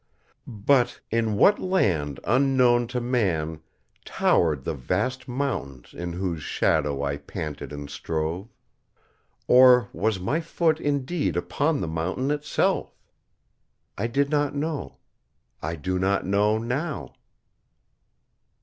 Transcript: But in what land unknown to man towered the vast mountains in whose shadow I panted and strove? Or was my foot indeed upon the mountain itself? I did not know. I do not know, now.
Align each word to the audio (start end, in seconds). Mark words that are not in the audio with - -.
But 0.47 0.99
in 1.11 1.35
what 1.35 1.59
land 1.59 2.19
unknown 2.23 2.87
to 2.87 2.99
man 2.99 3.61
towered 4.03 4.63
the 4.63 4.73
vast 4.73 5.27
mountains 5.27 5.93
in 5.93 6.13
whose 6.13 6.41
shadow 6.41 7.03
I 7.03 7.17
panted 7.17 7.71
and 7.71 7.87
strove? 7.87 8.47
Or 9.47 9.89
was 9.93 10.19
my 10.19 10.39
foot 10.41 10.79
indeed 10.79 11.37
upon 11.37 11.81
the 11.81 11.87
mountain 11.87 12.31
itself? 12.31 12.95
I 13.95 14.07
did 14.07 14.31
not 14.31 14.55
know. 14.55 14.97
I 15.61 15.75
do 15.75 15.99
not 15.99 16.25
know, 16.25 16.57
now. 16.57 17.13